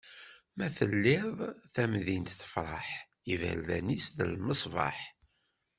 Ma 0.55 0.67
telliḍ 0.77 1.35
tamdint 1.73 2.37
tefreḥ, 2.39 2.87
iberdan-is 3.33 4.05
d 4.17 4.19
lmesbaḥ. 4.31 4.97